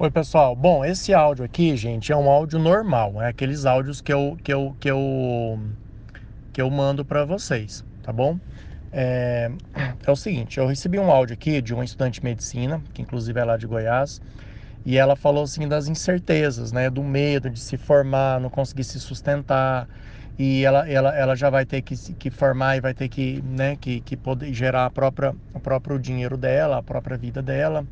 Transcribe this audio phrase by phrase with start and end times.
[0.00, 0.54] Oi, pessoal.
[0.54, 3.20] Bom, esse áudio aqui, gente, é um áudio normal.
[3.20, 5.58] É aqueles áudios que eu, que eu, que eu,
[6.52, 8.38] que eu mando para vocês, tá bom?
[8.92, 9.50] É,
[10.06, 13.40] é o seguinte, eu recebi um áudio aqui de uma estudante de medicina, que inclusive
[13.40, 14.20] é lá de Goiás,
[14.84, 19.00] e ela falou assim das incertezas, né, do medo de se formar, não conseguir se
[19.00, 19.88] sustentar,
[20.38, 23.76] e ela, ela, ela já vai ter que, que formar e vai ter que, né,
[23.76, 27.84] que, que poder gerar a própria, o próprio dinheiro dela, a própria vida dela.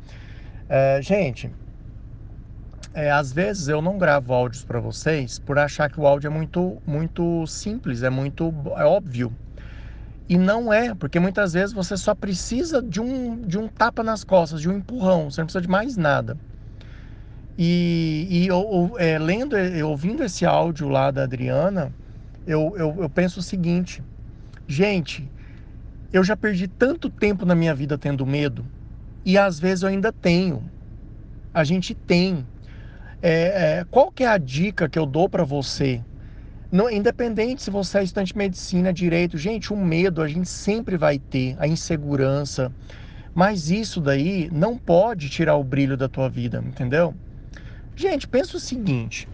[0.69, 1.51] É, gente,
[2.97, 6.31] é, às vezes eu não gravo áudios para vocês por achar que o áudio é
[6.31, 9.31] muito, muito simples, é muito é óbvio.
[10.27, 14.23] E não é, porque muitas vezes você só precisa de um, de um tapa nas
[14.23, 16.35] costas, de um empurrão, você não precisa de mais nada.
[17.55, 19.55] E, e eu, é, lendo,
[19.85, 21.93] ouvindo esse áudio lá da Adriana,
[22.47, 24.01] eu, eu, eu penso o seguinte:
[24.67, 25.31] gente,
[26.11, 28.65] eu já perdi tanto tempo na minha vida tendo medo,
[29.23, 30.67] e às vezes eu ainda tenho.
[31.53, 32.45] A gente tem.
[33.21, 36.01] É, é, qual que é a dica que eu dou para você?
[36.71, 40.97] Não, independente se você é estudante de medicina, direito, gente, o medo a gente sempre
[40.97, 42.71] vai ter, a insegurança.
[43.33, 47.13] Mas isso daí não pode tirar o brilho da tua vida, entendeu?
[47.95, 49.27] Gente, pensa o seguinte.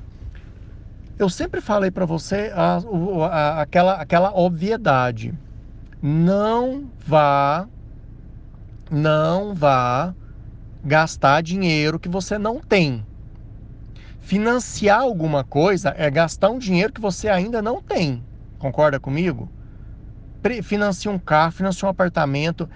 [1.17, 2.77] Eu sempre falei para você a,
[3.31, 5.33] a, aquela, aquela obviedade.
[6.01, 7.67] Não vá,
[8.91, 10.13] não vá
[10.83, 13.05] gastar dinheiro que você não tem.
[14.23, 18.23] Financiar alguma coisa é gastar um dinheiro que você ainda não tem.
[18.57, 19.51] Concorda comigo?
[20.63, 22.69] Financia um carro, financia um apartamento.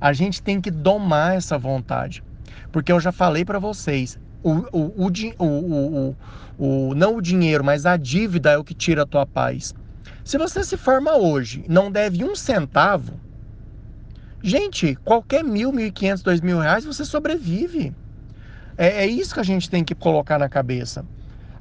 [0.00, 2.24] A gente tem que domar essa vontade.
[2.72, 6.16] Porque eu já falei para vocês, o, o, o,
[6.58, 9.74] o, não o dinheiro, mas a dívida é o que tira a tua paz.
[10.24, 13.20] Se você se forma hoje não deve um centavo,
[14.42, 17.94] gente, qualquer mil, mil e quinhentos, dois mil reais, você sobrevive.
[18.76, 21.04] É, é, isso que a gente tem que colocar na cabeça.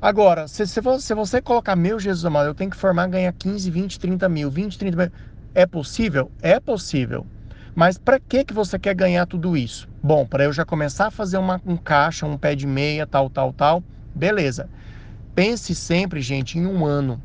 [0.02, 3.32] Agora, se, se, você, se você colocar, meu Jesus amado, eu tenho que formar, ganhar
[3.34, 5.12] 15, 20, 30 mil, 20, 30 mil.
[5.56, 6.32] É possível?
[6.42, 7.26] É possível.
[7.76, 9.88] Mas para que, que você quer ganhar tudo isso?
[10.02, 13.30] Bom, para eu já começar a fazer uma, um caixa, um pé de meia, tal,
[13.30, 13.84] tal, tal.
[14.14, 14.70] Beleza.
[15.34, 17.22] Pense sempre, gente, em um ano.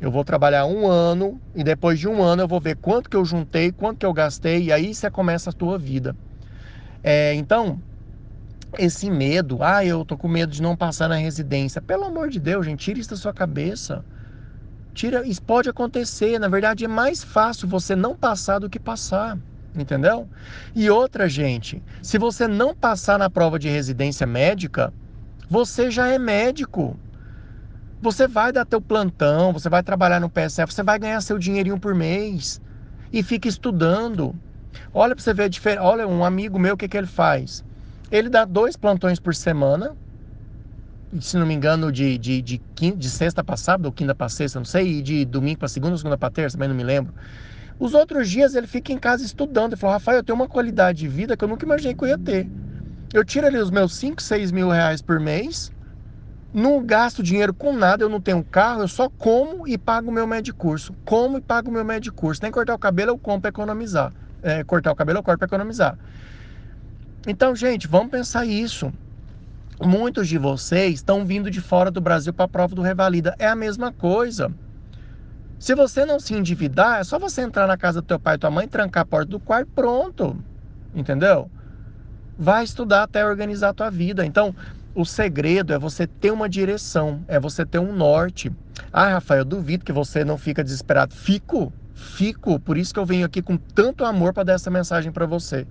[0.00, 3.16] Eu vou trabalhar um ano e depois de um ano eu vou ver quanto que
[3.16, 6.14] eu juntei, quanto que eu gastei e aí você começa a tua vida.
[7.02, 7.80] É, então,
[8.78, 11.82] esse medo, ah, eu tô com medo de não passar na residência.
[11.82, 14.04] Pelo amor de Deus, gente, tira isso da sua cabeça.
[14.94, 16.38] Tira, isso pode acontecer.
[16.38, 19.38] Na verdade, é mais fácil você não passar do que passar.
[19.74, 20.30] Entendeu?
[20.74, 24.94] E outra, gente, se você não passar na prova de residência médica,
[25.50, 26.98] você já é médico.
[28.00, 31.80] Você vai dar teu plantão, você vai trabalhar no PSF, você vai ganhar seu dinheirinho
[31.80, 32.60] por mês
[33.12, 34.34] e fica estudando.
[34.92, 35.82] Olha para você ver a diferença.
[35.82, 37.64] Olha, um amigo meu, o que, que ele faz?
[38.14, 39.96] Ele dá dois plantões por semana,
[41.20, 44.28] se não me engano, de, de, de, quinta, de sexta para sábado ou quinta para
[44.28, 47.12] sexta, não sei, e de domingo para segunda, segunda para terça, também não me lembro.
[47.76, 49.72] Os outros dias ele fica em casa estudando.
[49.72, 52.08] Ele falou, Rafael, eu tenho uma qualidade de vida que eu nunca imaginei que eu
[52.08, 52.48] ia ter.
[53.12, 55.72] Eu tiro ali os meus 5, 6 mil reais por mês,
[56.52, 60.12] não gasto dinheiro com nada, eu não tenho carro, eu só como e pago o
[60.12, 60.94] meu médio curso.
[61.04, 62.40] Como e pago o meu médio curso.
[62.44, 64.12] Nem cortar o cabelo eu compro para economizar.
[64.40, 65.98] É, cortar o cabelo eu corto para economizar.
[67.26, 68.92] Então, gente, vamos pensar isso.
[69.82, 73.34] Muitos de vocês estão vindo de fora do Brasil para a prova do Revalida.
[73.38, 74.52] É a mesma coisa.
[75.58, 78.38] Se você não se endividar, é só você entrar na casa do teu pai e
[78.38, 80.36] tua mãe, trancar a porta do quarto, pronto.
[80.94, 81.50] Entendeu?
[82.38, 84.26] Vai estudar até organizar a tua vida.
[84.26, 84.54] Então,
[84.94, 88.52] o segredo é você ter uma direção, é você ter um norte.
[88.92, 91.14] Ah, Rafael, eu duvido que você não fica desesperado.
[91.14, 92.60] Fico, fico.
[92.60, 95.66] Por isso que eu venho aqui com tanto amor para dar essa mensagem para você.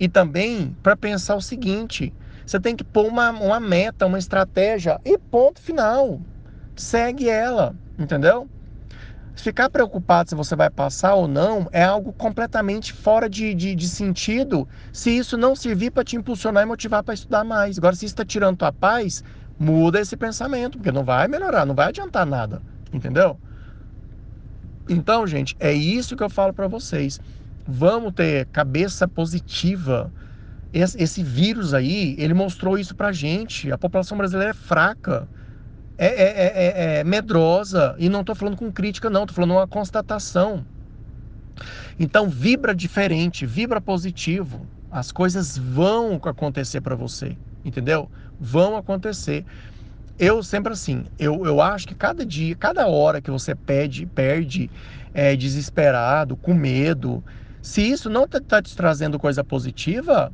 [0.00, 2.12] E também para pensar o seguinte:
[2.46, 6.18] você tem que pôr uma, uma meta, uma estratégia e ponto final.
[6.74, 8.48] Segue ela, entendeu?
[9.36, 13.88] Ficar preocupado se você vai passar ou não é algo completamente fora de, de, de
[13.88, 17.78] sentido se isso não servir para te impulsionar e motivar para estudar mais.
[17.78, 19.22] Agora, se isso está tirando tua paz,
[19.58, 22.62] muda esse pensamento, porque não vai melhorar, não vai adiantar nada,
[22.92, 23.38] entendeu?
[24.88, 27.20] Então, gente, é isso que eu falo para vocês.
[27.70, 30.12] Vamos ter cabeça positiva.
[30.72, 33.70] Esse, esse, vírus aí, ele mostrou isso pra gente.
[33.70, 35.28] A população brasileira é fraca,
[35.96, 37.94] é, é, é, é, é medrosa.
[37.96, 40.66] E não tô falando com crítica, não, tô falando uma constatação.
[41.98, 44.66] Então, vibra diferente, vibra positivo.
[44.90, 48.10] As coisas vão acontecer para você, entendeu?
[48.38, 49.46] Vão acontecer.
[50.18, 54.70] Eu sempre assim, eu, eu acho que cada dia, cada hora que você pede, perde
[55.14, 57.24] é, desesperado, com medo,
[57.62, 60.32] se isso não está tá te trazendo coisa positiva,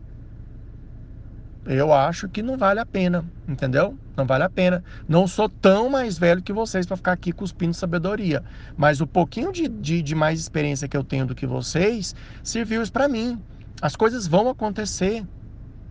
[1.66, 3.98] eu acho que não vale a pena, entendeu?
[4.16, 4.84] Não vale a pena.
[5.08, 8.44] Não sou tão mais velho que vocês para ficar aqui cuspindo sabedoria.
[8.76, 12.82] Mas o pouquinho de, de, de mais experiência que eu tenho do que vocês serviu
[12.82, 13.42] isso para mim.
[13.82, 15.26] As coisas vão acontecer.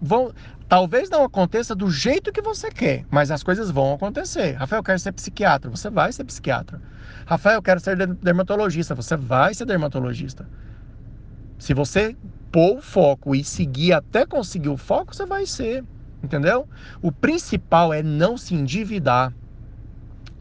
[0.01, 0.31] Vão,
[0.67, 4.53] talvez não aconteça do jeito que você quer, mas as coisas vão acontecer.
[4.53, 5.69] Rafael, eu quero ser psiquiatra.
[5.69, 6.81] Você vai ser psiquiatra.
[7.27, 8.95] Rafael, eu quero ser dermatologista.
[8.95, 10.49] Você vai ser dermatologista.
[11.65, 12.15] Se você
[12.51, 15.83] pôr o foco e seguir até conseguir o foco, você vai ser,
[16.23, 16.69] entendeu?
[17.01, 19.33] O principal é não se endividar.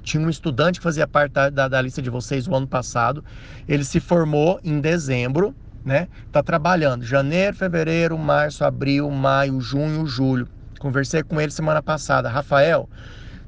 [0.03, 3.25] Tinha um estudante que fazia parte da, da, da lista de vocês o ano passado.
[3.67, 6.09] Ele se formou em dezembro, né?
[6.31, 10.47] Tá trabalhando janeiro, fevereiro, março, abril, maio, junho, julho.
[10.79, 12.29] Conversei com ele semana passada.
[12.29, 12.87] Rafael,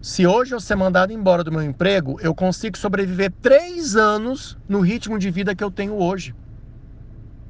[0.01, 4.81] se hoje eu ser mandado embora do meu emprego, eu consigo sobreviver três anos no
[4.81, 6.35] ritmo de vida que eu tenho hoje.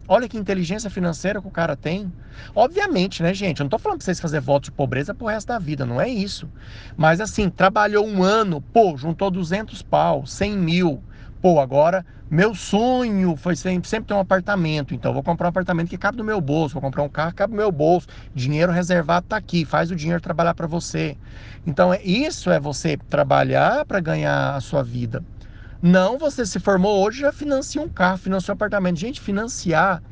[0.08, 2.12] Olha que inteligência financeira que o cara tem.
[2.54, 3.60] Obviamente, né, gente?
[3.60, 6.00] Eu não tô falando pra vocês fazer voto de pobreza pro resto da vida, não
[6.00, 6.48] é isso.
[6.96, 11.04] Mas assim, trabalhou um ano, pô, juntou 200 pau, 100 mil.
[11.40, 14.94] Pô, agora, meu sonho foi sempre, sempre ter um apartamento.
[14.94, 16.72] Então, vou comprar um apartamento que cabe no meu bolso.
[16.74, 18.06] Vou comprar um carro que cabe no meu bolso.
[18.34, 19.64] Dinheiro reservado tá aqui.
[19.64, 21.16] Faz o dinheiro trabalhar para você.
[21.64, 25.24] Então, é, isso é você trabalhar para ganhar a sua vida.
[25.82, 28.98] Não, você se formou hoje já financia um carro, financia um apartamento.
[28.98, 30.02] Gente, financiar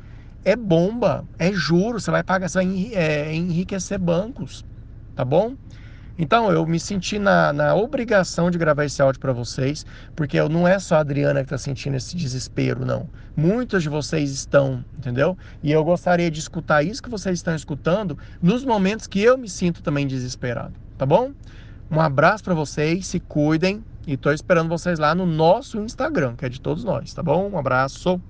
[0.43, 4.63] é bomba, é juro, você vai pagar, você vai é, enriquecer bancos,
[5.15, 5.55] tá bom?
[6.17, 9.85] Então, eu me senti na, na obrigação de gravar esse áudio para vocês,
[10.15, 13.09] porque eu, não é só a Adriana que está sentindo esse desespero, não.
[13.35, 15.37] Muitos de vocês estão, entendeu?
[15.61, 19.49] E eu gostaria de escutar isso que vocês estão escutando nos momentos que eu me
[19.49, 21.33] sinto também desesperado, tá bom?
[21.91, 26.45] Um abraço para vocês, se cuidem, e tô esperando vocês lá no nosso Instagram, que
[26.45, 27.49] é de todos nós, tá bom?
[27.51, 28.21] Um abraço.